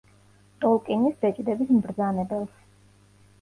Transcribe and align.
ტოლკინის 0.63 1.19
„ბეჭდების 1.25 1.75
მბრძანებელს“. 1.75 2.57